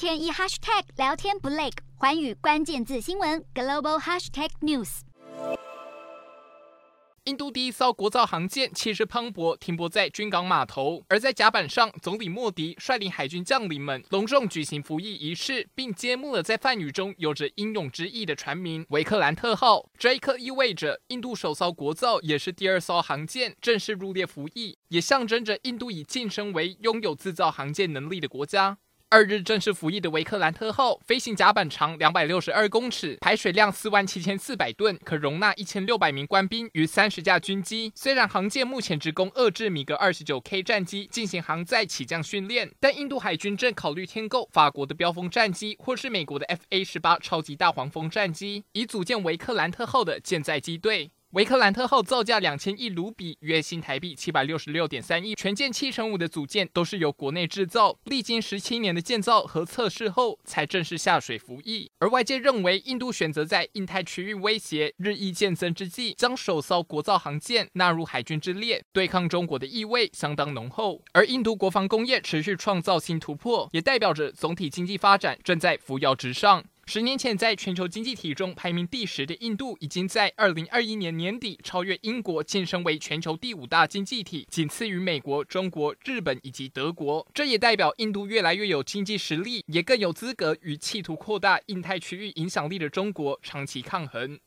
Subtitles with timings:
[0.00, 5.00] 天一 hashtag 聊天不累，环宇关键字新闻 global hashtag news。
[7.24, 11.04] 印度第一艘国造航舰气势磅礴，停泊在军港码头。
[11.10, 19.90] 而在甲板上，总理莫迪率领海军将领们隆重举行服役仪式，并揭幕了在梵语中有着英勇之意的船名“维克兰特号”。
[20.00, 28.78] 这一刻意味着印度首艘国造，也是第二艘航舰正式入列服役，也象征着印度已晋升为拥有制造航舰能力的国家。
[29.12, 37.90] 二日正式服役的维克兰特号飞行甲板长两百六十二公尺，排水量四万七千四百吨，可容纳一千六百名官兵与三十架军机。
[37.96, 51.10] 虽然航舰目前只供遏制米格二十九 K 战机进行航载起降训练，但印度海军正考虑添购法国的飙风战机或是美国的 FA 十八超级大黄蜂战机，以组建维克兰特号的舰载机队。
[51.30, 61.88] 维克兰特号造价两千亿卢比，约新台币七百六十六点三亿，全舰七成五的组件都是由国内制造，历经十七年的建造和测试后，才正式下水服役。
[62.00, 71.00] 而外界认为，印度选择在印太区域威胁日益渐增之际，将首艘国造航舰纳入海军之列，对抗中国的意味相当浓厚。
[71.12, 76.64] 而印度国防工业持续创造新突破，也代表着总体经济发展正在扶摇直上。
[76.92, 87.24] 十年前，在全球经济体中排名第十的印度，已经在二零二一年年底超越英国，晋升为全球第五大经济体，仅次于美国、中国、日本以及德国。
[87.32, 94.40] 这也代表印度越来越有经济实力，也更有资格与企图扩大印太区域影响力的中国长期抗衡。